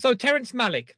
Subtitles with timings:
[0.00, 0.92] So Terrence Malick,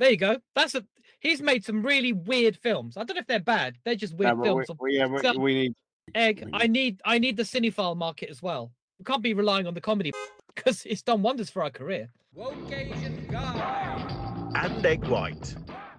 [0.00, 0.38] there you go.
[0.56, 0.84] That's a
[1.20, 2.96] he's made some really weird films.
[2.96, 3.76] I don't know if they're bad.
[3.84, 4.66] They're just weird No, films.
[4.80, 5.74] we, we, yeah, we, we need.
[6.16, 8.72] Egg, we I need I need the cinephile market as well.
[8.98, 10.12] We can't be relying on the comedy
[10.56, 12.10] because it's done wonders for our career.
[12.34, 14.50] Woke Asian guy.
[14.56, 15.54] And egg white.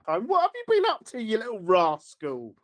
[0.06, 0.28] Time.
[0.28, 2.56] What have you been up to, you little rascal?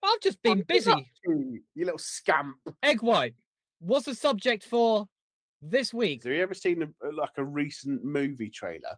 [0.00, 1.08] I've just What been have you been up busy.
[1.54, 2.54] to, you little scamp.
[2.84, 3.34] Egg white.
[3.80, 5.08] What's the subject for
[5.60, 6.22] this week?
[6.22, 8.96] Have you ever seen a, like a recent movie trailer?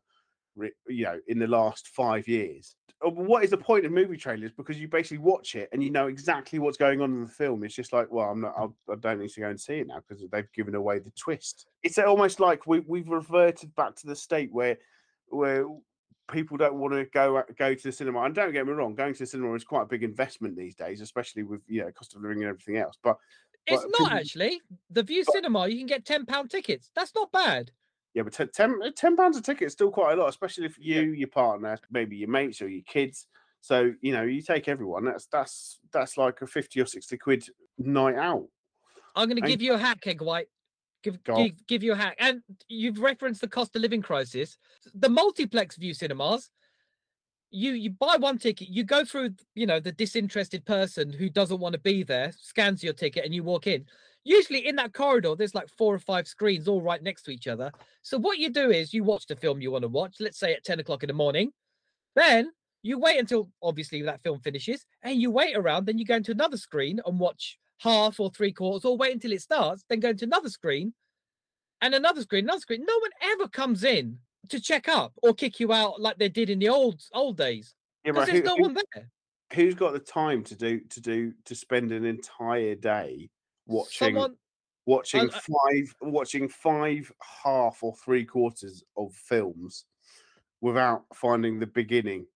[0.57, 2.77] You know, in the last five years.
[3.05, 4.53] Uh, What is the point of movie trailers?
[4.53, 7.65] Because you basically watch it and you know exactly what's going on in the film.
[7.65, 8.55] It's just like, well, I'm not.
[8.57, 11.13] I'll, I don't need to go and see it now because they've given away the
[11.13, 11.67] twist.
[11.83, 14.79] It's almost like we we've reverted back to the state where
[15.29, 15.67] where
[16.31, 18.23] people don't want to go go to the cinema.
[18.23, 20.75] And don't get me wrong, going to the cinema is quite a big investment these
[20.75, 22.97] days, especially with you know cost of living and everything else.
[23.03, 23.17] But
[23.67, 24.61] It's but not actually.
[24.91, 26.91] The Vue Cinema, you can get ten pound tickets.
[26.95, 27.71] That's not bad.
[28.15, 30.79] Yeah, but ten- 10 10 pounds a ticket is still quite a lot, especially if
[30.79, 33.27] you, your partner, maybe your mates or your kids.
[33.63, 35.05] So you know, you take everyone.
[35.05, 37.47] That's that's that's like a fifty or sixty quid
[37.79, 38.49] night out.
[39.15, 40.49] I'm going to give you a hack, Egg White.
[41.03, 42.17] Give, give give you a hack.
[42.19, 44.59] And you've referenced the cost of living crisis.
[44.95, 46.51] The multiplex Vue cinemas.
[47.51, 51.61] You you buy one ticket, you go through, you know, the disinterested person who doesn't
[51.61, 53.85] want to be there, scans your ticket, and you walk in.
[54.25, 57.49] Usually in that corridor, there's like four or five screens all right next to each
[57.49, 57.73] other.
[58.03, 60.53] So what you do is you watch the film you want to watch, let's say
[60.55, 61.53] at 10 o'clock in the morning.
[62.15, 66.17] Then you wait until obviously that film finishes, and you wait around, then you go
[66.17, 70.01] into another screen and watch half or three quarters, or wait until it starts, then
[70.01, 70.95] go into another screen
[71.81, 72.85] and another screen, another screen.
[72.87, 74.19] No one ever comes in
[74.51, 77.75] to check up or kick you out like they did in the old old days.
[78.05, 79.09] Yeah, there's who, no who- one there.
[79.55, 83.31] who's got the time to do to do to spend an entire day
[83.67, 84.37] watching Someone
[84.87, 87.13] watching I- five watching five
[87.45, 89.85] half or three quarters of films
[90.61, 92.27] without finding the beginning?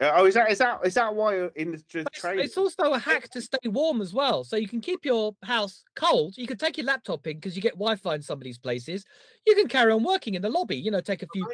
[0.00, 2.22] Uh, Oh, is that is that is that why uh, in the tra- But It's,
[2.22, 2.42] trailer?
[2.42, 4.44] it's also a hack to stay warm as well.
[4.44, 6.34] So you can keep your house cold.
[6.38, 9.04] You can take your laptop in because you get Wi-Fi in some of these places.
[9.46, 10.76] You can carry on working in the lobby.
[10.76, 11.46] You know, take a few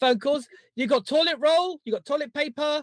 [0.00, 0.48] phone calls.
[0.74, 1.80] You got toilet roll.
[1.84, 2.82] You got toilet paper,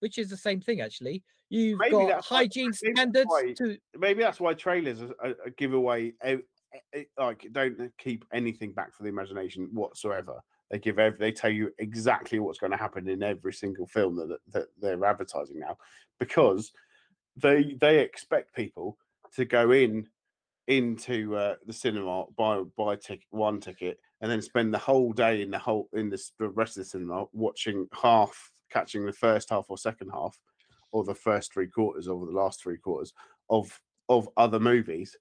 [0.00, 1.22] which is the same thing actually.
[1.48, 3.26] You've Maybe got that's why- hygiene standards.
[3.28, 6.14] why- To maybe that's why trailers are, give away
[7.18, 10.40] like don't keep anything back for the imagination whatsoever.
[10.70, 14.16] They give ev- they tell you exactly what's going to happen in every single film
[14.16, 15.78] that, that they're advertising now
[16.18, 16.72] because
[17.36, 18.98] they they expect people
[19.36, 20.08] to go in
[20.68, 25.12] into uh, the cinema buy buy a ticket one ticket and then spend the whole
[25.12, 29.12] day in the whole in this, the rest of the cinema watching half catching the
[29.12, 30.38] first half or second half
[30.92, 33.12] or the first three quarters or the last three quarters
[33.50, 35.16] of of other movies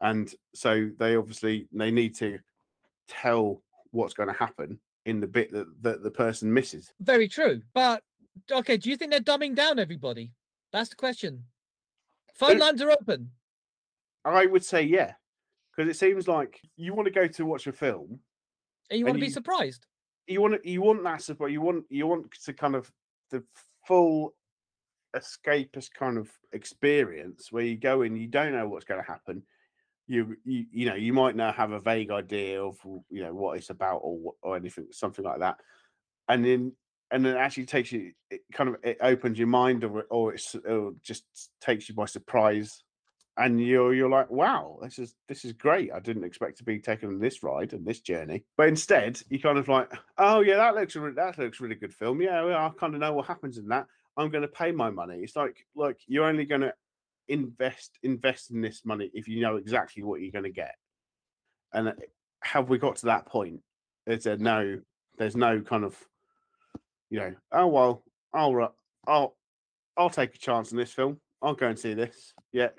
[0.00, 2.38] and so they obviously they need to
[3.08, 7.62] tell what's going to happen in the bit that, that the person misses very true.
[7.74, 8.02] But
[8.52, 10.32] okay, do you think they're dumbing down everybody?
[10.72, 11.44] That's the question.
[12.34, 13.30] Phone lines are open.
[14.24, 15.12] i would say yeah
[15.74, 18.20] because it seems like you want to go to watch a film
[18.90, 19.86] And you and want to be you- surprised.
[20.28, 22.90] You want you want that support you want you want to kind of
[23.30, 23.42] the
[23.86, 24.34] full
[25.16, 29.42] escapist kind of experience where you go in you don't know what's going to happen.
[30.06, 32.78] You, you you know you might now have a vague idea of
[33.10, 35.56] you know what it's about or or anything something like that.
[36.28, 36.72] And then
[37.10, 40.56] and then actually takes you it kind of it opens your mind or, or it's
[41.02, 41.24] just
[41.60, 42.82] takes you by surprise
[43.38, 45.92] and you're you're like wow this is this is great.
[45.92, 48.44] I didn't expect to be taken on this ride and this journey.
[48.56, 52.20] But instead you kind of like oh yeah that looks that looks really good film.
[52.20, 53.86] Yeah i kind of know what happens in that.
[54.16, 55.20] I'm going to pay my money.
[55.22, 56.74] It's like like you're only going to
[57.28, 60.74] invest invest in this money if you know exactly what you're going to get.
[61.72, 61.92] And uh,
[62.42, 63.60] have we got to that point?
[64.04, 64.80] There's a no
[65.16, 65.96] there's no kind of
[67.10, 68.02] you know oh well
[68.34, 68.74] i'll
[69.06, 69.36] i'll
[69.96, 71.20] i'll take a chance on this film.
[71.40, 72.34] I'll go and see this.
[72.52, 72.70] Yeah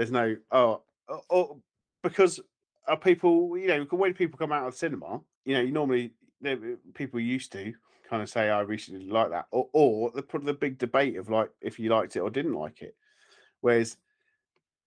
[0.00, 0.80] there's no oh,
[1.10, 1.62] oh, oh
[2.02, 2.40] because
[2.88, 6.14] are people you know when people come out of cinema you know you normally
[6.46, 6.56] uh,
[6.94, 7.74] people used to
[8.08, 11.28] kind of say i recently like that or or the put the big debate of
[11.28, 12.96] like if you liked it or didn't like it
[13.60, 13.98] whereas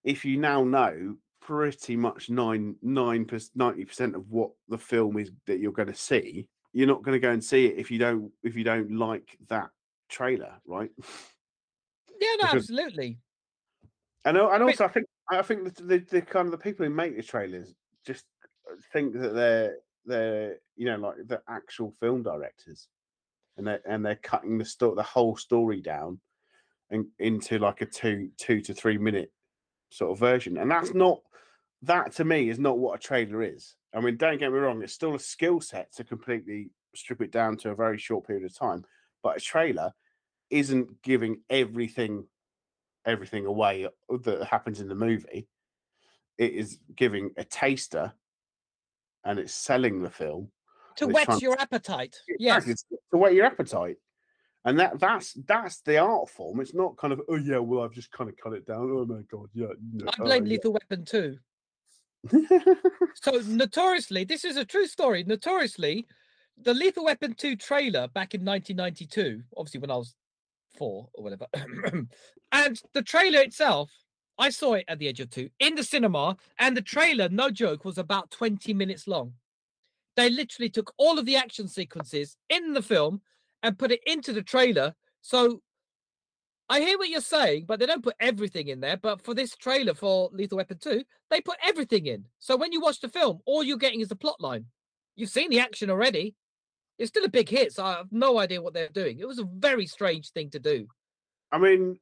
[0.03, 5.29] if you now know pretty much nine nine ninety percent of what the film is
[5.45, 7.99] that you're going to see you're not going to go and see it if you
[7.99, 9.69] don't if you don't like that
[10.09, 10.89] trailer right
[12.19, 13.19] Yeah, no, Because- absolutely.
[14.25, 16.93] And and also, I think I think the, the, the kind of the people who
[16.93, 17.73] make the trailers
[18.05, 18.25] just
[18.71, 19.75] uh, think that they're
[20.05, 22.87] they're you know like the actual film directors,
[23.57, 26.19] and they and they're cutting the sto- the whole story down,
[26.89, 29.31] and into like a two two to three minute
[29.89, 31.19] sort of version, and that's not
[31.81, 33.75] that to me is not what a trailer is.
[33.93, 37.31] I mean, don't get me wrong; it's still a skill set to completely strip it
[37.31, 38.85] down to a very short period of time.
[39.21, 39.91] But a trailer
[40.49, 42.25] isn't giving everything
[43.05, 45.47] everything away uh, that happens in the movie.
[46.37, 48.13] It is giving a taster
[49.23, 50.49] and it's selling the film
[50.97, 52.15] to whet your appetite.
[52.39, 52.67] Yes.
[52.67, 53.97] it's to whet your appetite.
[54.65, 56.61] And that that's that's the art form.
[56.61, 58.89] It's not kind of oh yeah, well I've just kind of cut it down.
[58.91, 59.67] Oh my god, yeah.
[59.93, 61.37] no, I oh, blame yeah." Lethal Weapon too.
[63.15, 65.23] So notoriously, this is a true story.
[65.23, 66.07] Notoriously,
[66.61, 70.15] the Lethal Weapon 2 trailer back in 1992, obviously when I was
[70.77, 71.47] four or whatever,
[72.51, 73.91] and the trailer itself,
[74.37, 77.49] I saw it at the age of two in the cinema, and the trailer, no
[77.49, 79.33] joke, was about 20 minutes long.
[80.15, 83.21] They literally took all of the action sequences in the film
[83.61, 84.93] and put it into the trailer.
[85.21, 85.61] So
[86.69, 88.97] I hear what you're saying, but they don't put everything in there.
[88.97, 92.25] But for this trailer for Lethal Weapon 2, they put everything in.
[92.39, 94.65] So when you watch the film, all you're getting is the plot line.
[95.15, 96.35] You've seen the action already.
[96.99, 99.19] It's still a big hit, so I have no idea what they're doing.
[99.19, 100.87] It was a very strange thing to do.
[101.51, 101.99] I mean,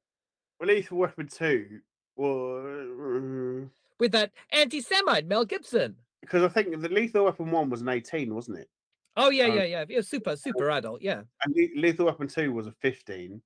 [0.61, 1.79] Lethal Weapon 2
[2.17, 3.67] was
[3.99, 5.95] With that anti Semite Mel Gibson.
[6.21, 8.69] because I think the Lethal Weapon 1 was an 18, wasn't it?
[9.17, 9.85] Oh, yeah, Um, yeah, yeah.
[9.87, 11.01] It was super, super adult.
[11.01, 11.23] Yeah.
[11.43, 13.41] And Lethal Weapon 2 was a 15.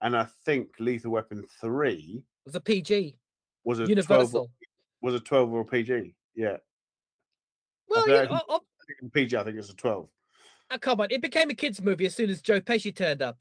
[0.00, 3.16] And I think Lethal Weapon 3 It was a PG,
[3.64, 4.50] was a 12 universal.
[5.02, 6.14] was a 12 or a PG.
[6.34, 6.56] Yeah.
[7.88, 8.58] Well, you I I
[9.00, 10.08] think PG, I think it's a 12.
[10.70, 11.08] Oh, come on.
[11.10, 13.38] It became a kids' movie as soon as Joe Pesci turned up.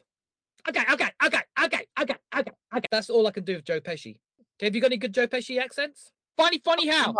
[0.68, 2.88] Okay, okay, okay, okay, okay, okay, okay.
[2.92, 4.18] That's all I can do with Joe Pesci.
[4.58, 6.12] Okay, have you got any good Joe Pesci accents?
[6.36, 7.14] Funny, funny how?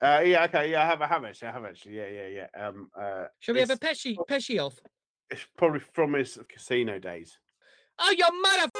[0.00, 2.66] Uh, yeah, okay, yeah, I have, I have actually, I have actually, yeah, yeah, yeah.
[2.66, 4.78] Um, uh, Shall we have a it's- Pesci Pesci off?
[5.30, 7.36] It's probably from his casino days.
[7.98, 8.70] Oh, your mother!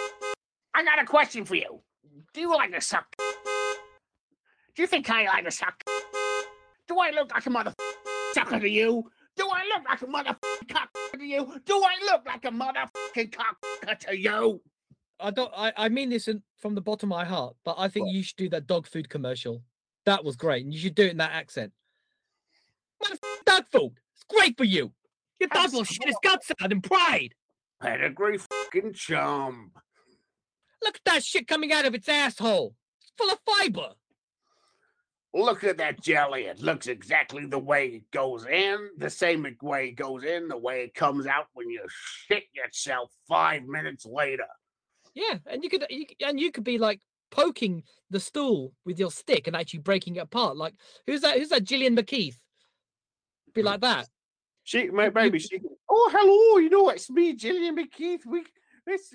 [0.74, 1.82] I got a question for you.
[2.32, 3.06] Do you like to suck?
[3.18, 5.82] Do you think I like to suck?
[6.86, 7.74] Do I look like a mother
[8.32, 9.10] sucker to you?
[9.38, 11.60] Do I look like a motherfucking cock to you?
[11.64, 14.60] Do I look like a motherfucking cock to you?
[15.20, 15.52] I don't.
[15.56, 18.22] I, I mean this in, from the bottom of my heart, but I think you
[18.22, 19.62] should do that dog food commercial.
[20.06, 21.72] That was great, and you should do it in that accent.
[23.02, 23.92] Motherfucking dog food.
[24.14, 24.92] It's great for you.
[25.38, 27.34] Your dog will shit his guts out in pride.
[27.80, 29.78] Pedigree fucking chump.
[30.82, 32.74] Look at that shit coming out of its asshole.
[33.00, 33.94] It's full of fiber.
[35.38, 36.46] Look at that jelly.
[36.46, 40.56] It looks exactly the way it goes in, the same way it goes in, the
[40.56, 44.48] way it comes out when you shit yourself five minutes later.
[45.14, 47.00] Yeah, and you could you, and you could be like
[47.30, 50.56] poking the stool with your stick and actually breaking it apart.
[50.56, 50.74] Like
[51.06, 51.38] who's that?
[51.38, 51.62] Who's that?
[51.62, 52.34] Gillian McKeith.
[53.54, 54.08] Be like that.
[54.64, 55.60] She may- maybe she.
[55.88, 56.58] Oh, hello.
[56.58, 58.26] You know it's me, Gillian McKeith.
[58.26, 58.44] We.
[58.88, 59.14] It's.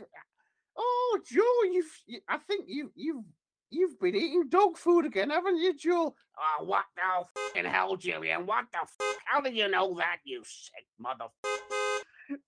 [0.77, 1.99] Oh, Joe, you've.
[2.07, 3.25] You, I think you you've
[3.73, 6.15] you've been eating dog food again, haven't you, Joe?
[6.37, 8.45] Oh, what the fucking hell, Julian?
[8.45, 11.25] What the f- How do you know that, you sick mother?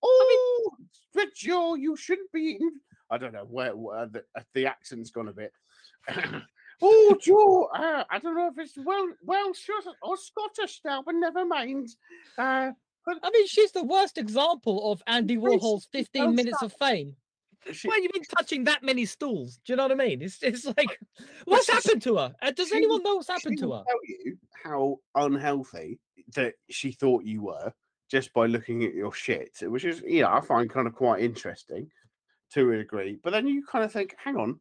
[0.01, 0.71] Oh,
[1.13, 2.71] but Joe, you shouldn't be eating.
[3.09, 5.51] I don't know where, where the, uh, the accent's gone a bit.
[6.81, 11.15] oh, Joe, uh, I don't know if it's well Welsh or, or Scottish now, but
[11.15, 11.89] never mind.
[12.37, 12.71] Uh,
[13.07, 17.15] I mean, she's the worst example of Andy Warhol's 15 minutes of fame.
[17.71, 19.59] She, Why have you been touching that many stools?
[19.65, 20.21] Do you know what I mean?
[20.21, 20.99] It's it's like,
[21.45, 22.35] what's happened to her?
[22.41, 23.83] Uh, Does she anyone know what's happened to her?
[23.87, 25.99] Tell you how unhealthy
[26.35, 27.71] that she thought you were
[28.09, 31.89] just by looking at your shit, which is yeah, I find kind of quite interesting
[32.53, 33.17] to a degree.
[33.23, 34.59] But then you kind of think, hang on,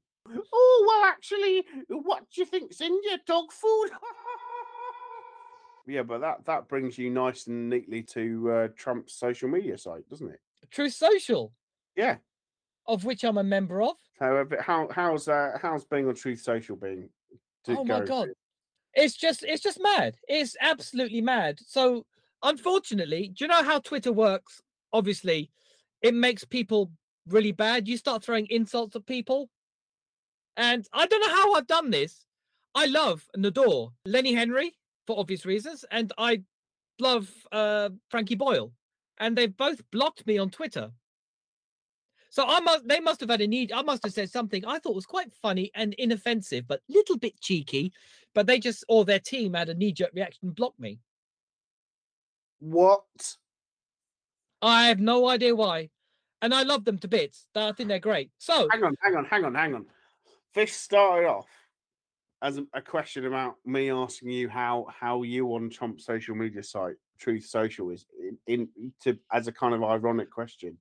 [0.52, 3.90] oh well, actually, what do you think's in your dog food?
[5.86, 10.08] yeah, but that that brings you nice and neatly to uh, Trump's social media site,
[10.08, 10.40] doesn't it?
[10.70, 11.52] Truth Social,
[11.96, 12.16] Yeah.
[12.86, 13.96] Of which I'm a member of.
[14.18, 17.08] So, uh, how how's uh, how's being on Truth Social being?
[17.68, 18.26] oh my god.
[18.26, 18.34] through?
[18.94, 20.16] it's just it's just mad.
[20.28, 21.58] It's absolutely mad.
[21.66, 22.04] So
[22.42, 24.62] unfortunately do you know how twitter works?
[24.92, 25.50] Obviously
[26.02, 26.90] it makes people
[27.28, 27.88] really bad.
[27.88, 29.50] You start throwing insults at people.
[30.56, 32.24] And i don't know how i've done this.
[32.74, 34.74] I love and adore lenny henry
[35.06, 36.42] for obvious reasons and i
[37.00, 38.72] love uh frankie boyle.
[39.18, 40.90] And they've both blocked me on twitter
[42.34, 43.70] so I must they must have had a need.
[43.70, 47.40] I must have said something I thought was quite funny and inoffensive, but little bit
[47.40, 47.92] cheeky.
[48.34, 50.98] But they just or their team had a knee-jerk reaction and blocked me.
[52.58, 53.36] What?
[54.60, 55.90] I have no idea why.
[56.42, 57.46] And I love them to bits.
[57.54, 58.32] I think they're great.
[58.38, 59.86] So hang on, hang on, hang on, hang on.
[60.56, 61.46] This started off
[62.42, 66.96] as a, question about me asking you how how you on Trump's social media site,
[67.16, 68.06] Truth Social, is
[68.48, 70.76] in, in to as a kind of ironic question,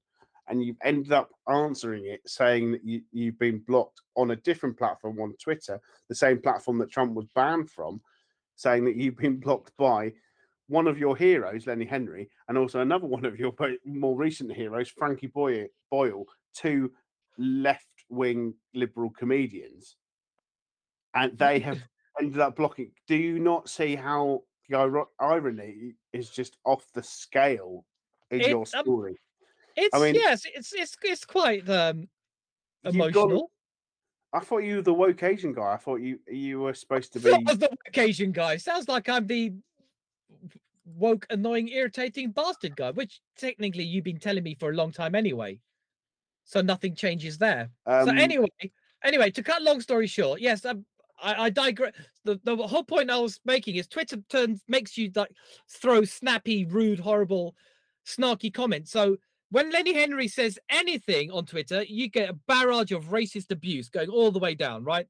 [0.48, 4.78] and you've ended up answering it saying that you you've been blocked on a different
[4.78, 8.02] platform on Twitter, the same platform that Trump was banned from,
[8.56, 10.14] saying that you've been blocked by
[10.68, 13.54] one of your heroes, Lenny Henry, and also another one of your
[13.86, 16.92] more recent heroes, Frankie Boyle, Boyle two
[17.38, 19.98] left wing liberal comedians,
[21.14, 21.82] and they have
[22.20, 22.92] ended up blocking.
[23.08, 27.86] Do you not see how the iro- irony is just off the scale
[28.32, 29.18] in your It's, um, story?
[29.75, 32.08] It's mean- yes, it's it's it's quite um
[32.84, 33.51] emotional.
[34.34, 35.74] I thought you were the woke Asian guy.
[35.74, 37.32] I thought you you were supposed to be.
[37.32, 38.58] What was the occasion guy?
[38.58, 39.53] Sounds like I'm the
[40.86, 45.15] woke, annoying, irritating bastard guy, which technically you've been telling me for a long time
[45.15, 45.60] anyway.
[46.46, 47.70] So nothing changes there.
[47.86, 48.48] Um, so anyway,
[49.03, 50.86] anyway, to cut long story short, yes, um,
[51.22, 51.94] I, I digress.
[52.25, 55.32] The, the whole point I was making is Twitter turns makes you like
[55.70, 57.56] throw snappy, rude, horrible,
[58.06, 58.92] snarky comments.
[58.92, 59.18] So
[59.53, 64.10] when Lenny Henry says anything on Twitter, you get a barrage of racist abuse going
[64.10, 65.05] all the way down, right?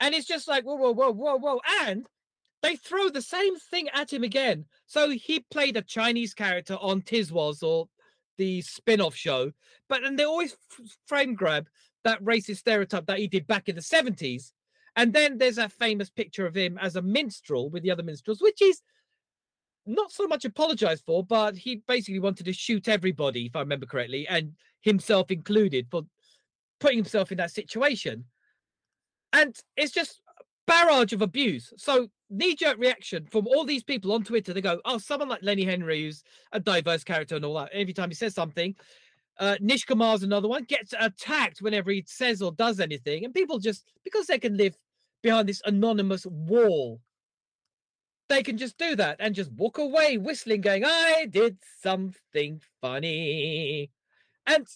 [0.00, 2.06] And it's just like whoa, whoa, whoa, whoa, whoa, and
[2.62, 4.64] they throw the same thing at him again.
[4.86, 7.90] So he played a Chinese character on Tiswas or
[8.38, 9.52] the spin-off show,
[9.90, 11.68] but and they always f- frame grab
[12.04, 14.52] that racist stereotype that he did back in the 70s.
[14.96, 18.40] And then there's a famous picture of him as a minstrel with the other minstrels,
[18.40, 18.80] which is
[19.86, 23.86] not so much apologized for, but he basically wanted to shoot everybody, if I remember
[23.86, 26.02] correctly, and himself included for
[26.78, 28.24] putting himself in that situation.
[29.32, 30.20] And it's just
[30.66, 31.72] barrage of abuse.
[31.76, 35.64] So knee-jerk reaction from all these people on Twitter, they go, Oh, someone like Lenny
[35.64, 36.22] Henry, who's
[36.52, 37.70] a diverse character and all that.
[37.72, 38.74] Every time he says something,
[39.38, 43.24] uh, Nish Kumar's another one, gets attacked whenever he says or does anything.
[43.24, 44.76] And people just, because they can live
[45.22, 47.00] behind this anonymous wall,
[48.30, 53.90] they can just do that and just walk away whistling, going, I did something funny.
[54.46, 54.66] And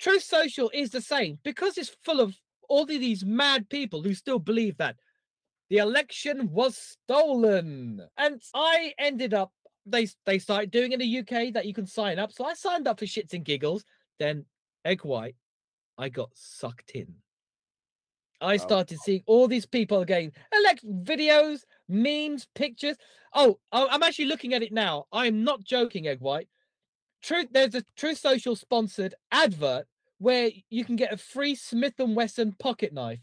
[0.00, 2.34] Truth Social is the same because it's full of
[2.68, 4.96] all of these mad people who still believe that
[5.70, 8.02] the election was stolen.
[8.18, 9.52] And I ended up
[9.86, 12.32] they they started doing in the UK that you can sign up.
[12.32, 13.84] So I signed up for shits and giggles.
[14.18, 14.44] Then
[14.84, 15.36] egg white,
[15.96, 17.14] I got sucked in.
[18.40, 22.96] I started seeing all these people again, elect videos, memes, pictures.
[23.34, 25.06] Oh, I'm actually looking at it now.
[25.12, 26.48] I'm not joking, egg white.
[27.22, 29.86] Truth, there's a True Social sponsored advert
[30.18, 33.20] where you can get a free Smith and Wesson pocket knife.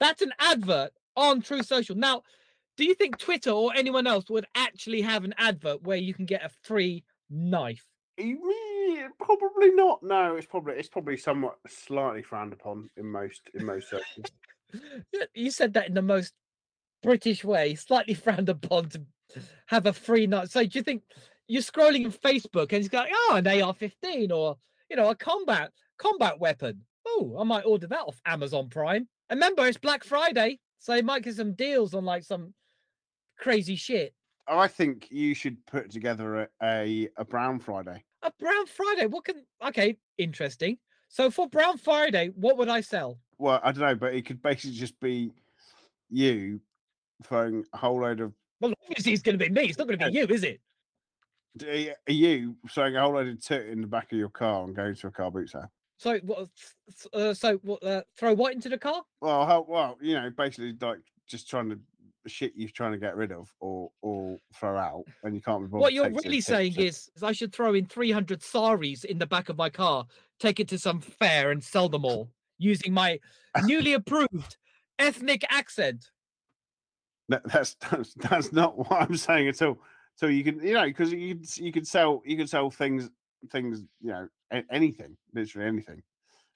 [0.00, 1.96] That's an advert on True Social.
[1.96, 2.22] Now,
[2.76, 6.26] do you think Twitter or anyone else would actually have an advert where you can
[6.26, 7.84] get a free knife?
[8.18, 8.34] Eh,
[9.18, 10.02] probably not.
[10.02, 14.26] No, it's probably it's probably somewhat slightly frowned upon in most in most circles.
[15.32, 16.34] You said that in the most
[17.02, 19.02] British way, slightly frowned upon to
[19.66, 20.50] have a free night.
[20.50, 21.02] So do you think
[21.46, 24.56] you're scrolling in Facebook and it's going, oh, an AR-15 or
[24.90, 26.82] you know a combat combat weapon?
[27.06, 29.08] Oh, I might order that off Amazon Prime.
[29.30, 32.54] And remember, it's Black Friday, so you might get some deals on like some
[33.38, 34.14] crazy shit.
[34.46, 38.02] I think you should put together a, a, a Brown Friday.
[38.22, 39.06] A Brown Friday.
[39.06, 39.44] What can?
[39.66, 40.78] Okay, interesting.
[41.08, 43.18] So for Brown Friday, what would I sell?
[43.38, 45.30] Well, I don't know, but it could basically just be
[46.10, 46.60] you
[47.22, 49.68] throwing a whole load of Well, obviously it's going to be me.
[49.68, 50.60] It's not going to be you, is it?
[51.56, 54.64] d- uh, you throwing a whole load of tit in the back of your car
[54.64, 55.70] and going to a car boot sale.
[55.98, 56.48] So what?
[57.12, 57.82] Uh, so what?
[57.82, 59.02] Uh, throw what into the car?
[59.20, 61.78] Well, how, well, you know, basically like just trying to
[62.26, 65.76] shit you're trying to get rid of or or throw out, and you can't be.
[65.76, 69.26] What you're really saying to- is, is I should throw in 300 saris in the
[69.26, 70.06] back of my car,
[70.38, 73.18] take it to some fair and sell them all using my
[73.64, 74.56] newly approved
[75.00, 76.10] ethnic accent.
[77.28, 79.78] That, that's, that's that's not what I'm saying at all.
[80.16, 83.08] So you can you know because you could you could sell you could sell things
[83.50, 84.28] things you know
[84.70, 86.02] anything literally anything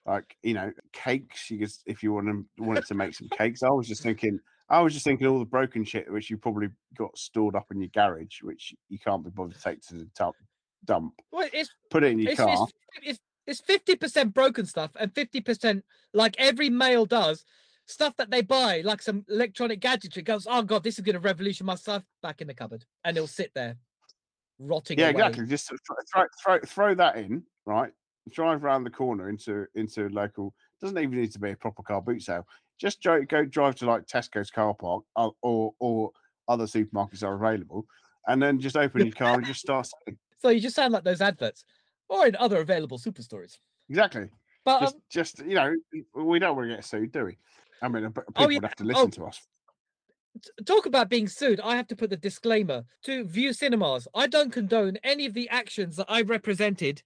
[0.05, 3.63] like you know cakes you could if you want to wanted to make some cakes.
[3.63, 6.69] I was just thinking I was just thinking all the broken shit which you probably
[6.97, 10.09] got stored up in your garage which you can't be bothered to take to the
[10.17, 10.35] top
[10.85, 11.15] dump.
[11.31, 12.67] Well, it's Put it in your it's, car.
[13.03, 15.83] it's, it's, it's 50% broken stuff and 50%
[16.15, 17.45] like every male does
[17.87, 21.21] stuff that they buy, like some electronic gadgetry goes, oh God, this is going to
[21.21, 22.85] revolution my stuff back in the cupboard.
[23.05, 23.77] And it'll sit there
[24.59, 25.13] rotting Yeah, away.
[25.13, 25.47] exactly.
[25.47, 25.69] Just
[26.15, 27.93] throw, throw throw that in, right?
[28.31, 30.55] Drive around the corner into into a local.
[30.81, 32.47] Doesn't even need to be a proper car boot sale.
[32.79, 36.13] Just dri- go drive to like Tesco's car park or or, or
[36.49, 37.87] other supermarkets are available,
[38.29, 40.19] and then just open your car and just start selling.
[40.41, 41.65] So you just sound like those adverts
[42.09, 43.59] or in other available superstores.
[43.89, 44.29] Exactly.
[44.65, 45.75] But Just um, just you know,
[46.15, 47.39] we don't want to get sued, do we?
[47.83, 48.59] I mean, uh, people Oh, yeah.
[48.59, 49.41] would have to listen Oh, to us.
[50.65, 51.61] talk about being sued.
[51.61, 54.09] I have to put the disclaimer to Vue Cinemas.
[54.15, 57.03] I don't condone any of the actions that I represented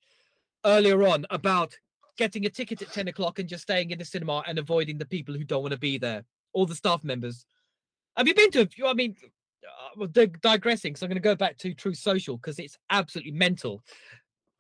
[0.64, 1.76] earlier on about
[2.18, 5.04] getting a ticket at 10 o'clock and just staying in the cinema and avoiding the
[5.06, 7.44] people who don't want to be there, all the staff members.
[8.16, 9.16] Have you been to, a few- I mean,
[10.00, 10.06] uh,
[10.40, 13.82] digressing because I'm going to go back to True Social because it's absolutely mental.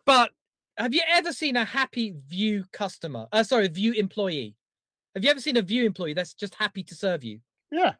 [0.04, 0.32] But
[0.76, 3.26] have you ever seen a happy Vue customer?
[3.32, 4.54] Uh, sorry, Vue employee.
[5.16, 7.40] Have you ever seen a Vue employee that's just happy to serve you?
[7.72, 7.94] Yeah,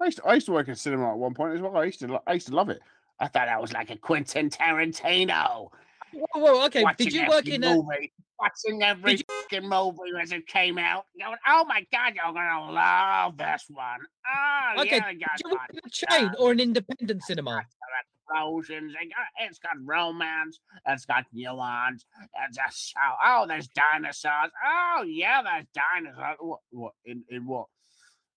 [0.00, 1.76] I used to, I used to work in cinema at one point as well.
[1.76, 2.78] I used to I used to love it.
[3.18, 5.70] I thought I was like a Quentin Tarantino.
[6.12, 6.84] Whoa, whoa, okay.
[6.84, 7.74] watching Did you work in a?
[7.74, 12.70] movie, watching every fucking movie as it came out, going, "Oh my god, you're gonna
[12.70, 17.24] love this one." Oh Okay, yeah, Did you work in a chain or an independent
[17.24, 17.60] cinema?
[18.28, 18.94] explosions.
[19.00, 20.60] It got, it's got romance.
[20.86, 22.04] It's got nuance.
[22.48, 23.14] It's a show.
[23.24, 24.50] Oh, there's dinosaurs.
[24.64, 26.36] Oh yeah, there's dinosaurs.
[26.40, 27.66] What what in in what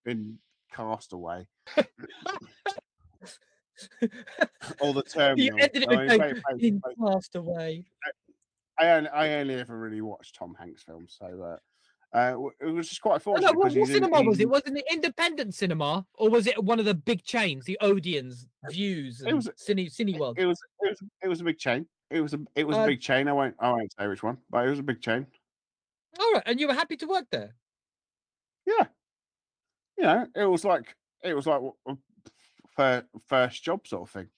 [0.06, 0.40] in
[0.72, 1.48] Castaway
[4.80, 5.46] All the Terminal?
[5.46, 6.94] you ended it I with mean, going, ba- ba- "In ba-
[8.82, 11.58] I only, I only ever really watched Tom Hanks films, so uh,
[12.14, 13.52] uh, it was just quite fortunate.
[13.52, 14.50] no, what, 'cause what he's in- cinema was it?
[14.50, 18.48] Was it an independent cinema or was it one of the big chains, the Odeons,
[18.70, 20.38] Vues, and was- Cine Cineworld?
[20.38, 21.86] It was it was it was a big chain.
[22.10, 23.28] It was a it was Uh, a big chain.
[23.28, 25.28] I won't I won't say which one, but it was a big chain.
[26.20, 27.56] All right, and you were happy to work there.
[28.66, 28.88] Yeah,
[29.98, 31.62] you know, it was like it was like
[32.76, 34.30] first first job sort of thing.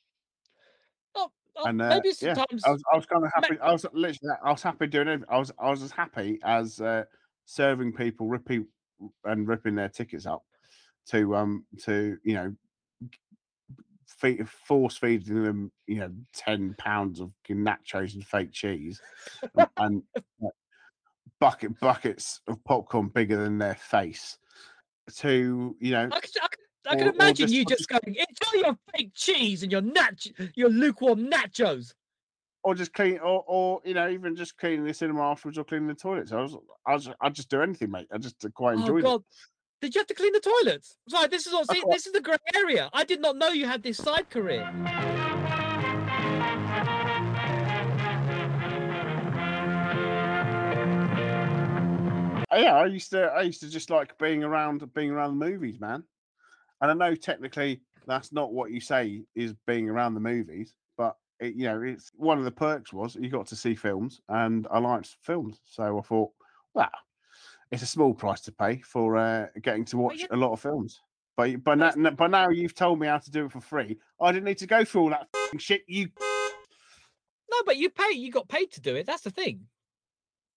[1.16, 2.64] Oh, oh, And uh, maybe yeah, sometimes.
[2.66, 3.60] I was I was kind of happy.
[3.60, 5.22] I was literally I was happy doing it.
[5.30, 7.06] I was I was as happy as uh,
[7.46, 8.68] serving people, ripping
[9.26, 10.44] and ripping their tickets up
[11.08, 12.54] to um to you know
[14.08, 19.02] feed, force feeding them you know ten pounds of nachos and fake cheese
[19.56, 20.52] and, and
[21.40, 24.38] bucket buckets of popcorn bigger than their face
[25.16, 27.90] to you know I could, I could, I could or- or imagine just- you just
[27.90, 30.20] going, enjoy your fake cheese and your nach,
[30.56, 31.94] your lukewarm nachos.
[32.64, 35.88] Or just clean, or, or you know, even just cleaning the cinema afterwards, or cleaning
[35.88, 36.32] the toilets.
[36.32, 38.08] I was, I was, I just do anything, mate.
[38.14, 39.04] I just quite Oh enjoyed it.
[39.04, 39.24] God,
[39.82, 40.98] did you have to clean the toilets?
[41.10, 41.66] Sorry, this is all.
[41.66, 42.90] See, this is the grey area.
[42.94, 44.70] I did not know you had this side career.
[52.54, 55.46] Uh, yeah, I used to, I used to just like being around, being around the
[55.46, 56.04] movies, man.
[56.82, 60.74] And I know technically that's not what you say is being around the movies,
[61.42, 64.68] it, you know, it's one of the perks was you got to see films, and
[64.72, 66.32] I liked films, so I thought,
[66.74, 66.90] well,
[67.72, 71.02] it's a small price to pay for uh, getting to watch a lot of films.
[71.36, 73.98] But but now, but now you've told me how to do it for free.
[74.20, 75.28] I didn't need to go through all that
[75.58, 75.82] shit.
[75.88, 76.10] You,
[77.50, 78.14] No, but you pay.
[78.14, 79.08] You got paid to do it.
[79.08, 79.62] That's the thing.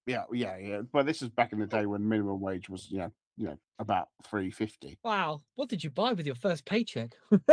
[0.07, 0.83] yeah, yeah, yeah.
[0.93, 3.57] But this was back in the day when minimum wage was, you know, you know,
[3.79, 4.99] about three fifty.
[5.03, 5.43] Wow.
[5.55, 7.13] What did you buy with your first paycheck?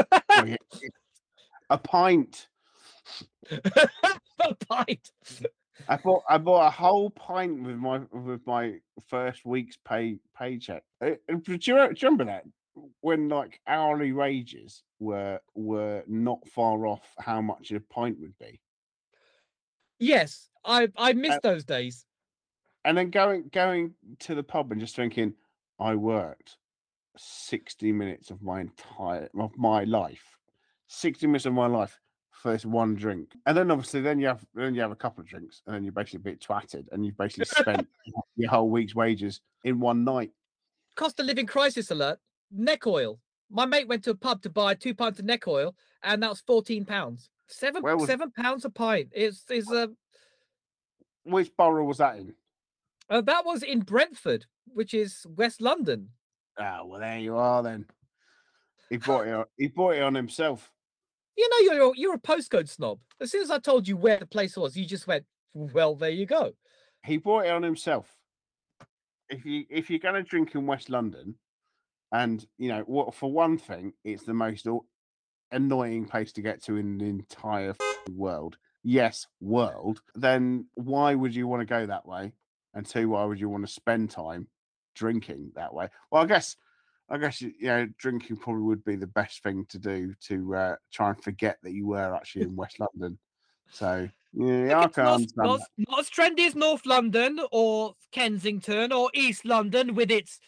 [1.69, 2.47] a pint.
[4.39, 5.11] a pint.
[5.87, 10.83] I bought I bought a whole pint with my with my first week's pay paycheck.
[11.03, 12.45] Uh, uh, Do you, do you remember that
[13.01, 18.61] when like hourly wages were were not far off how much a pint would be,
[19.99, 22.05] Yes, I I miss Uh, those days.
[22.85, 25.33] and then going going to the pub and just thinking,
[25.79, 26.57] I worked
[27.17, 30.37] sixty minutes of my entire of my life,
[30.87, 31.99] sixty minutes of my life
[32.41, 35.21] for this one drink, and then obviously then you have then you have a couple
[35.21, 37.87] of drinks, and then you're basically a bit twatted, and you've basically spent
[38.35, 40.31] your whole week's wages in one night.
[40.95, 42.19] Cost of living crisis alert.
[42.51, 43.19] Neck oil.
[43.49, 46.29] My mate went to a pub to buy two pints of neck oil, and that
[46.29, 47.29] was fourteen pounds.
[47.47, 49.09] Seven was- seven pounds a pint.
[49.11, 49.87] It's is uh,
[51.23, 52.33] Which borough was that in?
[53.09, 56.09] uh that was in Brentford, which is West London.
[56.57, 57.85] Ah, well, there you are then.
[58.89, 59.33] He bought it.
[59.33, 60.71] On, he bought it on himself.
[61.37, 62.99] You know you're you're a postcode snob.
[63.19, 66.09] As soon as I told you where the place was, you just went, "Well, there
[66.09, 66.53] you go."
[67.05, 68.15] He bought it on himself.
[69.29, 71.35] If you if you're going to drink in West London,
[72.11, 74.67] and you know what, for one thing, it's the most
[75.51, 77.75] annoying place to get to in the entire
[78.11, 78.57] world.
[78.83, 80.01] Yes, world.
[80.15, 82.33] Then why would you want to go that way?
[82.73, 84.47] And two, why would you want to spend time
[84.95, 85.89] drinking that way?
[86.09, 86.55] Well, I guess,
[87.11, 90.75] I guess you know, drinking probably would be the best thing to do to uh,
[90.93, 93.19] try and forget that you were actually in West London.
[93.69, 98.93] So yeah, I It's can not, not, not as trendy as North London or Kensington
[98.93, 100.39] or East London with its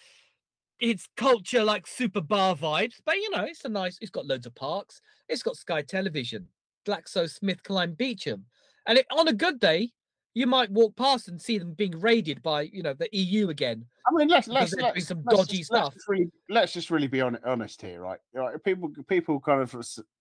[0.80, 2.96] its culture like super bar vibes.
[3.06, 3.98] But you know, it's a nice.
[4.02, 5.02] It's got loads of parks.
[5.28, 6.48] It's got Sky Television,
[6.86, 8.46] GlaxoSmithKline Beecham,
[8.88, 9.92] and it, on a good day,
[10.34, 13.86] you might walk past and see them being raided by you know the EU again.
[14.08, 15.94] I mean, let's let's, let's, some let's dodgy just, let's stuff.
[15.94, 18.20] just really, let's just really be on, honest here, right?
[18.34, 19.74] Right, People people kind of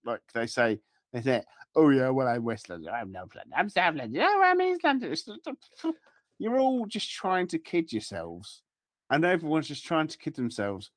[0.05, 0.79] like they say
[1.13, 1.43] they say,
[1.77, 4.85] "Oh yeah, well I'm West London, I'm North London, I'm South London, oh I'm East
[4.85, 5.93] London." It's the- the-
[6.39, 8.63] You're all just trying to kid yourselves,
[9.11, 10.91] and everyone's just trying to kid themselves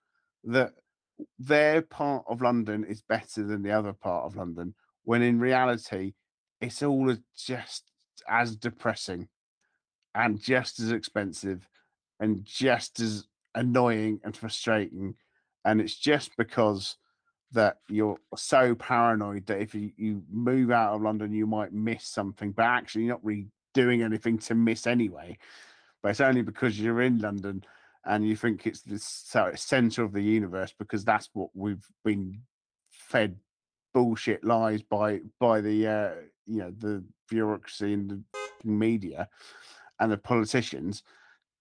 [0.44, 0.74] that
[1.40, 6.14] their part of London is better than the other part of London, when in reality,
[6.62, 7.84] it's all just
[8.28, 9.28] as depressing
[10.14, 11.68] and just as expensive
[12.20, 15.16] and just as annoying and frustrating.
[15.64, 16.98] And it's just because
[17.52, 22.06] that you're so paranoid that if you, you move out of London, you might miss
[22.06, 25.38] something, but actually you're not really doing anything to miss anyway.
[26.02, 27.64] But it's only because you're in London
[28.06, 29.00] and you think it's the
[29.56, 32.42] center of the universe because that's what we've been
[32.92, 33.38] fed
[33.94, 36.12] bullshit lies by by the uh,
[36.48, 38.22] you know the bureaucracy and the
[38.64, 39.28] media
[40.00, 41.04] and the politicians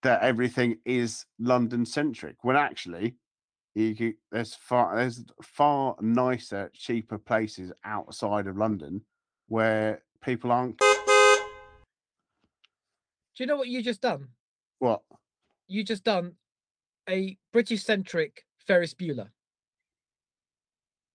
[0.02, 3.16] that everything is London centric when actually
[3.74, 9.02] you could, there's far there's far nicer cheaper places outside of London
[9.48, 10.86] where people aren't Do
[13.38, 14.28] you know what you just done?
[14.78, 15.02] what
[15.66, 16.34] You just done
[17.08, 19.30] a British centric Ferris Bueller.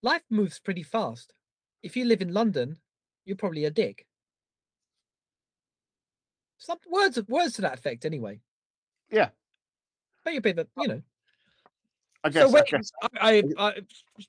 [0.02, 1.34] Life moves pretty fast.
[1.84, 2.78] If you live in London,
[3.26, 4.06] you're probably a dick.
[6.58, 8.42] Some words words to that effect, anyway.
[9.12, 9.30] Yeah.
[10.24, 11.02] But you're a bit of a, uh, you know.
[12.24, 13.74] I guess, so, I guess I, I,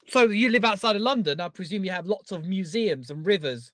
[0.06, 1.40] so you live outside of London.
[1.40, 3.72] I presume you have lots of museums and rivers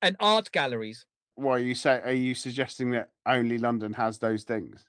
[0.00, 1.04] and art galleries.
[1.34, 4.84] why you say are you suggesting that only London has those things?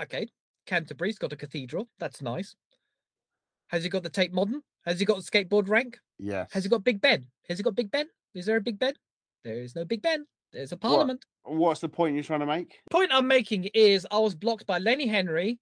[0.00, 0.28] Okay,
[0.66, 1.88] Canterbury's got a cathedral.
[1.98, 2.56] That's nice.
[3.68, 4.62] Has he got the Tate Modern?
[4.84, 5.98] Has he got the skateboard rank?
[6.18, 6.48] Yes.
[6.52, 7.26] Has he got Big Ben?
[7.48, 8.06] Has he got Big Ben?
[8.34, 8.94] Is there a Big Ben?
[9.44, 10.26] There is no Big Ben.
[10.52, 11.24] There's a Parliament.
[11.44, 12.78] What's the point you're trying to make?
[12.90, 15.58] Point I'm making is I was blocked by Lenny Henry,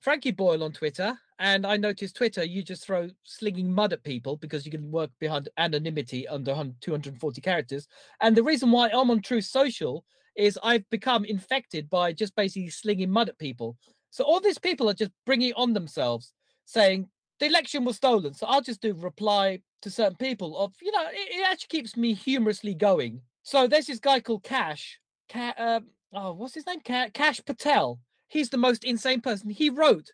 [0.00, 4.36] Frankie Boyle on Twitter, and I noticed Twitter you just throw slinging mud at people
[4.36, 7.88] because you can work behind anonymity under 240 characters.
[8.20, 10.04] And the reason why I'm on True Social
[10.36, 13.76] is I've become infected by just basically slinging mud at people.
[14.10, 16.32] So all these people are just bringing it on themselves,
[16.64, 18.34] saying the election was stolen.
[18.34, 21.96] So I'll just do reply to certain people of you know it, it actually keeps
[21.96, 23.20] me humorously going.
[23.42, 24.98] So there's this guy called Kash.
[25.30, 26.80] Ca- um, oh, what's his name?
[26.84, 28.00] Ca- Kash Patel.
[28.28, 29.50] He's the most insane person.
[29.50, 30.10] He wrote.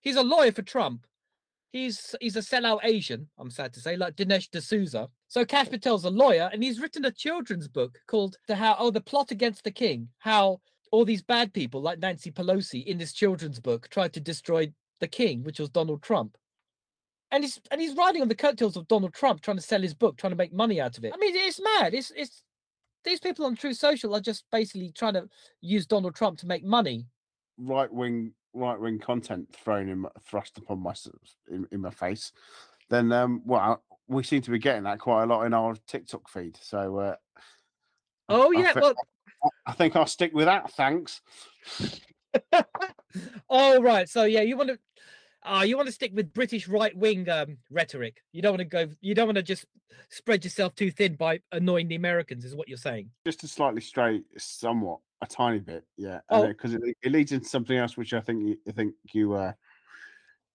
[0.00, 1.06] He's a lawyer for Trump.
[1.72, 3.28] He's he's a sellout Asian.
[3.38, 5.08] I'm sad to say, like Dinesh D'Souza.
[5.28, 8.90] So Kash Patel's a lawyer, and he's written a children's book called "The How Oh
[8.90, 13.12] the Plot Against the King." How all these bad people like Nancy Pelosi in this
[13.12, 16.36] children's book tried to destroy the king, which was Donald Trump.
[17.32, 19.94] And he's and he's riding on the coattails of Donald Trump, trying to sell his
[19.94, 21.12] book, trying to make money out of it.
[21.14, 21.94] I mean, it's mad.
[21.94, 22.42] It's it's
[23.04, 25.28] these people on True Social are just basically trying to
[25.60, 27.06] use Donald Trump to make money.
[27.56, 30.94] Right wing right wing content thrown in my- thrust upon my
[31.48, 32.32] in, in my face,
[32.88, 36.28] then um well we seem to be getting that quite a lot in our TikTok
[36.28, 36.58] feed.
[36.60, 37.16] So uh,
[38.28, 38.94] Oh I yeah, well,
[39.66, 40.70] I think I'll stick with that.
[40.72, 41.20] Thanks.
[43.50, 44.08] oh right.
[44.08, 44.78] So yeah, you want to,
[45.42, 48.22] uh, you want to stick with British right wing um, rhetoric.
[48.32, 48.88] You don't want to go.
[49.00, 49.64] You don't want to just
[50.10, 53.10] spread yourself too thin by annoying the Americans, is what you're saying.
[53.24, 56.46] Just a slightly stray, somewhat, a tiny bit, yeah, Oh.
[56.46, 59.52] because it, it leads into something else, which I think you, I think you uh,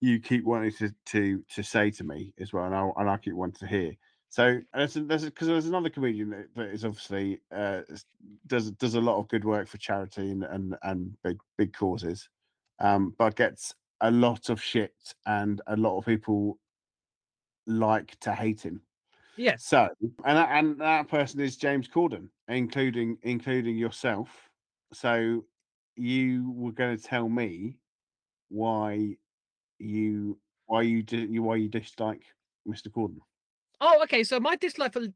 [0.02, 3.17] you keep wanting to to to say to me as well, and I and I
[3.17, 3.93] keep wanting to hear.
[4.30, 7.82] So there's there's because there's another comedian that, that is obviously uh,
[8.48, 12.30] does does a lot of good work for charity and and, and big big causes,
[12.80, 16.58] um, but gets a lot of shit and a lot of people
[17.67, 18.81] like to hate him.
[19.38, 19.65] Yes.
[19.65, 19.89] So,
[20.23, 24.29] and that, and that person is James Corden, including including yourself.
[24.93, 25.43] So,
[25.97, 27.77] you were going to tell me
[28.49, 29.17] why
[29.79, 32.23] you why you did you why you dislike
[32.67, 32.88] Mr.
[32.88, 33.19] Corden.
[33.81, 34.23] Oh, okay.
[34.23, 35.08] So my dislike for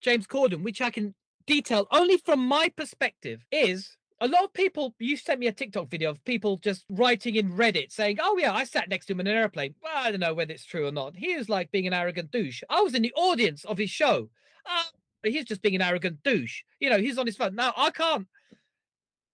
[0.00, 1.14] James Corden, which I can
[1.46, 4.94] detail only from my perspective, is a lot of people.
[4.98, 8.52] You sent me a TikTok video of people just writing in Reddit saying, "Oh yeah,
[8.52, 10.86] I sat next to him in an airplane." Well, I don't know whether it's true
[10.86, 11.16] or not.
[11.16, 12.62] He is like being an arrogant douche.
[12.70, 14.30] I was in the audience of his show.
[14.64, 14.84] Uh,
[15.22, 16.62] he's just being an arrogant douche.
[16.80, 17.54] You know, he's on his phone.
[17.54, 18.26] Now I can't.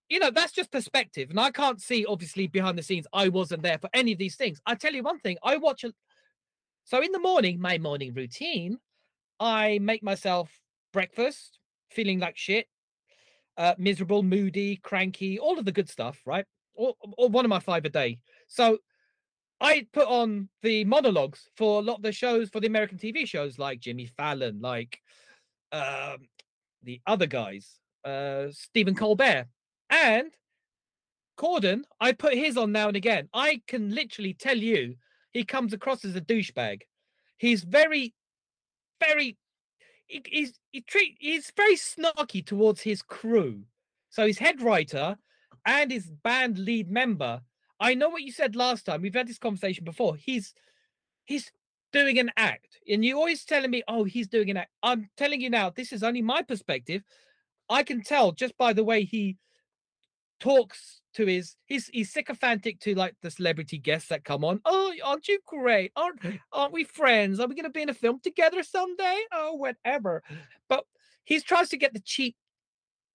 [0.09, 3.07] You know, that's just perspective, and I can't see obviously behind the scenes.
[3.13, 4.61] I wasn't there for any of these things.
[4.67, 5.39] I tell you one thing.
[5.43, 5.93] I watch a.
[6.85, 8.79] So in the morning, my morning routine,
[9.39, 10.51] I make myself
[10.93, 12.67] breakfast, feeling like shit,
[13.57, 16.45] uh, miserable, moody, cranky, all of the good stuff, right?
[16.75, 18.19] Or, or one of my five a day.
[18.49, 18.79] So
[19.61, 23.27] I put on the monologues for a lot of the shows, for the American TV
[23.27, 24.99] shows like Jimmy Fallon, like
[25.71, 26.29] um,
[26.83, 29.47] the other guys, uh, Stephen Colbert.
[29.91, 30.33] And
[31.39, 33.29] Corden, I put his on now and again.
[33.33, 34.97] I can literally tell you
[35.33, 36.83] he comes across as a douchebag.
[37.39, 38.15] He's very,
[39.01, 39.37] very
[40.27, 43.65] he's he treat he's very snarky towards his crew.
[44.11, 45.17] So his head writer
[45.65, 47.41] and his band lead member.
[47.81, 49.03] I know what you said last time.
[49.03, 50.17] We've had this conversation before.
[50.17, 50.55] He's
[51.25, 51.51] he's
[51.93, 55.41] doing an act, and you're always telling me, "Oh, he's doing an act." I'm telling
[55.41, 57.03] you now, this is only my perspective.
[57.69, 59.37] I can tell just by the way he
[60.41, 64.61] talks to his he's he's sycophantic to like the celebrity guests that come on.
[64.65, 65.93] Oh, aren't you great?
[65.97, 66.21] Aren't
[66.53, 67.41] aren't we friends?
[67.41, 69.21] Are we gonna be in a film together someday?
[69.33, 70.23] Oh, whatever.
[70.69, 70.85] But
[71.25, 72.37] he tries to get the cheap.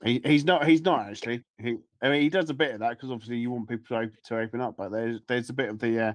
[0.04, 0.68] He, he's not.
[0.68, 1.44] He's not actually.
[1.58, 1.78] He.
[2.04, 4.18] I mean, he does a bit of that because obviously you want people to open,
[4.26, 4.76] to open up.
[4.78, 6.14] But there's there's a bit of the uh,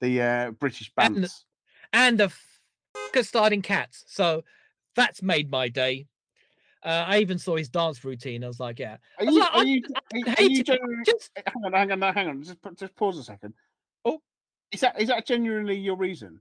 [0.00, 1.44] the uh, British And- bands.
[1.92, 4.04] and the f- starting cats.
[4.06, 4.44] So
[4.94, 6.06] that's made my day.
[6.86, 8.44] Uh, I even saw his dance routine.
[8.44, 9.40] I was like, yeah, Are you?
[9.40, 9.82] like, Are you?
[10.14, 11.04] Are, are you genuinely?
[11.04, 12.42] just Hang on, hang on, hang on.
[12.44, 13.54] Just just pause a second.
[14.04, 14.20] Oh.
[14.70, 16.40] is that is that genuinely your reason?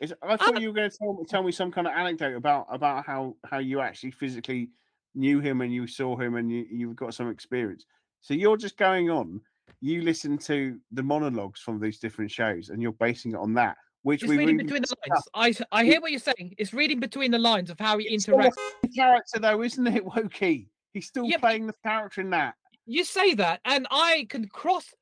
[0.00, 2.36] Is I thought Uh, you were going to tell, tell me some kind of anecdote
[2.36, 4.68] about about how how you actually physically
[5.14, 7.86] knew him and you saw him and you you've got some experience.
[8.20, 9.40] So you're just going on.
[9.80, 13.78] You listen to the monologues from these different shows and you're basing it on that,
[14.06, 14.94] which it's reading really between the
[15.34, 15.60] lines.
[15.72, 16.54] I I hear what you're saying.
[16.58, 18.52] It's reading between the lines of how he It's interacts.
[18.94, 20.68] character though, isn't it, Wokey?
[20.92, 22.54] He's still but- playing the character in that.
[22.86, 24.94] You say that, and I can cross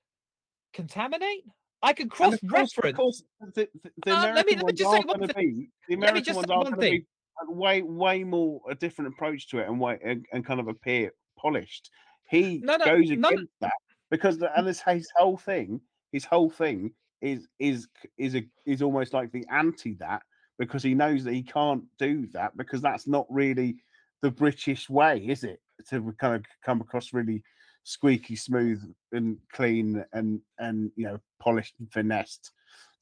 [0.72, 1.44] contaminate.
[1.82, 2.96] I can cross reference.
[2.96, 3.22] course,
[3.54, 5.54] the, the, the Uh, let me- American let me just say one thing.
[5.54, 7.06] be the American just ones are going to be
[7.46, 11.12] way way more a different approach to it and way and, and kind of appear
[11.38, 11.90] polished.
[12.30, 13.74] He No, no, goes against that
[14.10, 15.78] because the, and this his whole thing,
[16.10, 16.90] his whole thing
[17.24, 20.22] is is is a is almost like the anti that
[20.58, 23.76] because he knows that he can't do that because that's not really
[24.22, 25.60] the British way, is it?
[25.90, 27.42] To kind of come across really
[27.82, 28.82] squeaky smooth
[29.12, 32.52] and clean and and you know polished and finessed.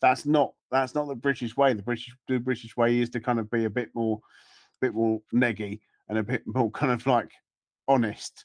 [0.00, 1.72] That's not that's not the british way.
[1.72, 4.20] The british the british way is to kind of be a bit more
[4.80, 7.30] bit more neggy and a bit more kind of like
[7.88, 8.44] honest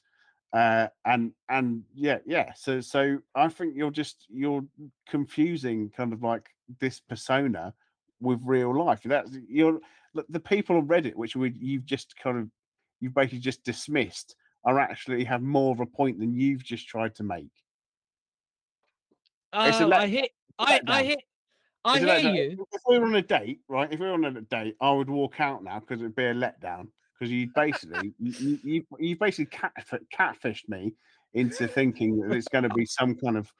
[0.54, 4.64] uh and and yeah yeah so so i think you're just you're
[5.06, 6.48] confusing kind of like
[6.80, 7.74] this persona
[8.20, 9.78] with real life that's you're
[10.14, 12.48] look, the people on reddit which we you've just kind of
[13.00, 17.14] you've basically just dismissed are actually have more of a point than you've just tried
[17.14, 17.52] to make
[19.82, 21.16] Oh, let- I hear, a I, I hear,
[21.84, 22.66] I hear you.
[22.72, 23.90] If we were on a date, right?
[23.92, 26.34] If we were on a date, I would walk out now because it'd be a
[26.34, 26.88] letdown.
[27.18, 29.72] Because you basically, you, you, you, basically cat,
[30.16, 30.94] catfished me
[31.34, 33.50] into thinking that it's going to be some kind of,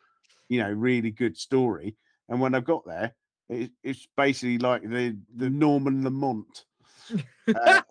[0.49, 1.97] you know, really good story.
[2.29, 3.15] And when I got there,
[3.49, 6.65] it, it's basically like the the Norman Lamont.
[7.55, 7.81] Uh,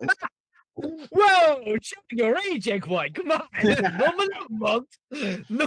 [1.10, 3.14] Whoa, showing your age, Egg White.
[3.14, 4.86] Come on, Norman Lamont.
[5.48, 5.66] No,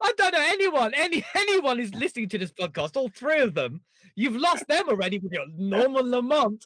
[0.00, 0.94] I don't know anyone.
[0.94, 3.82] Any anyone who's listening to this podcast, all three of them,
[4.14, 6.64] you've lost them already with your Norman Lamont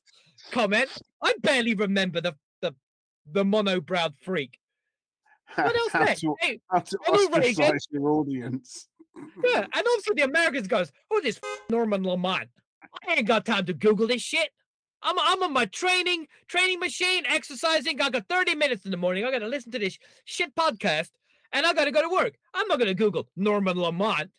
[0.53, 0.91] comment.
[1.23, 2.37] I barely remember the
[3.33, 4.59] the mono-browed freak.
[5.55, 6.21] What else how next?
[6.21, 8.89] to, Hey, how to ostracize your audience.
[9.45, 12.49] yeah, and also the Americans goes, "Oh, this Norman Lamont.
[13.09, 14.51] I ain't got time to Google this shit.
[15.03, 18.01] I'm I'm on my training training machine, exercising.
[18.01, 19.25] I got 30 minutes in the morning.
[19.25, 21.11] I got to listen to this shit podcast,
[21.53, 22.35] and I got to go to work.
[22.55, 24.31] I'm not gonna Google Norman Lamont.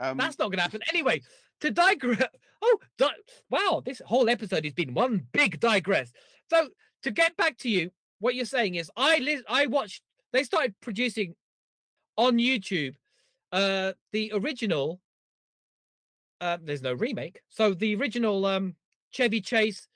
[0.00, 1.22] Um, That's not gonna happen anyway.
[1.60, 2.22] To digress.
[2.62, 3.10] Oh, di-
[3.50, 3.82] wow!
[3.84, 6.12] This whole episode has been one big digress.
[6.50, 6.68] So
[7.02, 10.02] to get back to you, what you're saying is, I li- I watched.
[10.32, 11.34] They started producing
[12.16, 12.94] on YouTube
[13.52, 15.00] uh the original.
[16.40, 17.40] Uh, there's no remake.
[17.48, 18.74] So the original um
[19.10, 19.88] Chevy Chase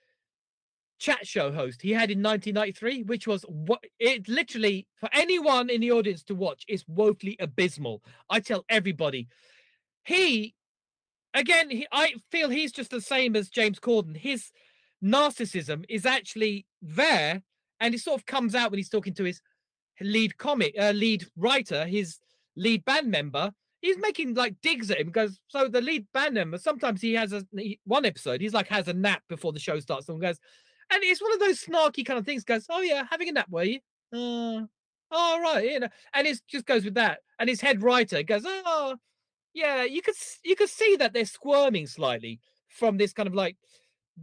[1.02, 5.80] chat show host he had in 1993, which was what it literally for anyone in
[5.80, 8.02] the audience to watch is woefully abysmal.
[8.30, 9.26] I tell everybody,
[10.04, 10.54] he
[11.34, 14.16] again, he, I feel he's just the same as James Corden.
[14.16, 14.50] His
[15.02, 17.42] narcissism is actually there,
[17.80, 19.40] and it sort of comes out when he's talking to his
[20.00, 22.18] lead comic, uh, lead writer, his
[22.56, 23.52] lead band member.
[23.80, 27.32] He's making like digs at him because so the lead band member sometimes he has
[27.32, 30.38] a he, one episode he's like has a nap before the show starts and goes,
[30.92, 32.44] and it's one of those snarky kind of things.
[32.44, 33.80] Goes, oh yeah, having a nap, were you?
[34.12, 34.62] Uh,
[35.10, 37.20] all right, you know, and it just goes with that.
[37.38, 38.96] And his head writer goes, oh,
[39.54, 43.56] yeah, you could you could see that they're squirming slightly from this kind of like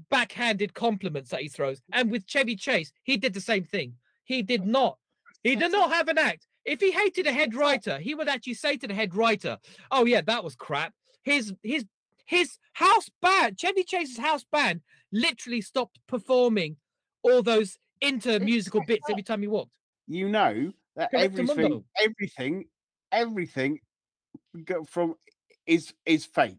[0.10, 1.82] backhanded compliments that he throws.
[1.92, 3.96] And with Chevy Chase, he did the same thing.
[4.24, 4.98] He did not.
[5.44, 6.46] He did not have an act.
[6.66, 9.58] If he hated a head writer, he would actually say to the head writer,
[9.92, 11.86] "Oh yeah, that was crap." His his
[12.26, 16.78] his house band, Chevy Chase's house band, literally stopped performing
[17.24, 19.72] all those inter musical bits every time he walked.
[20.08, 22.66] you know that everything, everything,
[23.12, 23.80] everything
[24.88, 25.16] from
[25.66, 26.58] is is fake.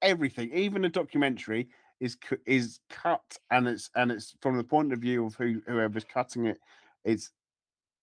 [0.00, 1.68] Everything, even a documentary,
[2.02, 6.04] is is cut, and it's and it's from the point of view of who whoever's
[6.04, 6.58] cutting it.
[7.04, 7.30] It's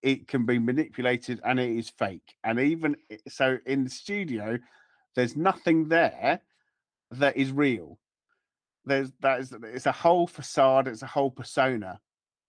[0.02, 2.36] it can be manipulated, and it is fake.
[2.46, 4.58] And even eh, so, in the studio,
[5.16, 6.40] there's nothing there
[7.12, 8.00] that is real.
[8.86, 12.00] There's that is it's a whole facade, it's a whole persona.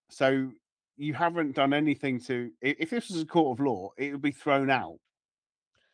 [0.08, 0.52] So
[0.96, 4.30] you haven't done anything to if this was a court of law, it would be
[4.30, 5.00] thrown out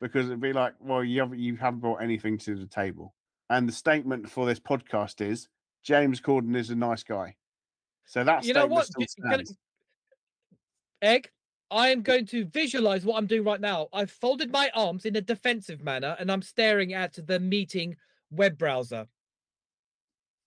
[0.02, 3.14] because it'd be like, well, you haven't you haven't brought anything to the table.
[3.48, 5.48] And the statement for this podcast is
[5.82, 7.36] James Corden is a nice guy.
[8.04, 8.86] So that's You know what?
[8.86, 9.56] still J- can-
[11.02, 11.30] Egg,
[11.70, 13.88] I am going to visualize what I'm doing right now.
[13.92, 17.96] I've folded my arms in a defensive manner and I'm staring at the meeting
[18.30, 19.06] web browser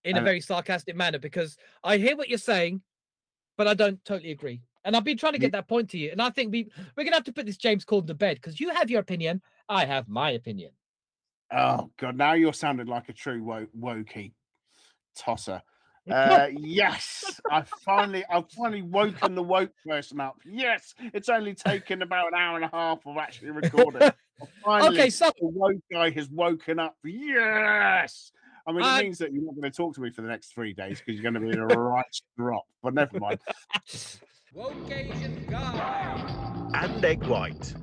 [0.05, 2.81] in a very sarcastic manner because I hear what you're saying,
[3.57, 4.61] but I don't totally agree.
[4.85, 6.11] And I've been trying to get that point to you.
[6.11, 8.37] And I think we, we're going to have to put this James Corden to bed
[8.37, 9.41] because you have your opinion.
[9.67, 10.71] I have my opinion.
[11.51, 14.33] Oh god, now you're sounding like a true wo- wokey
[15.15, 15.61] tosser.
[16.09, 20.37] Uh, yes, I finally, I've finally woken the woke person up.
[20.45, 24.11] Yes, it's only taken about an hour and a half of actually recording.
[24.63, 26.95] Finally, okay, so the woke guy has woken up.
[27.03, 28.31] Yes.
[28.67, 30.27] I mean, it Uh, means that you're not going to talk to me for the
[30.27, 32.05] next three days because you're going to be in a right
[32.37, 32.63] drop.
[32.83, 33.39] But never mind.
[34.53, 36.69] woke Asian guy.
[36.75, 37.73] and Egg White.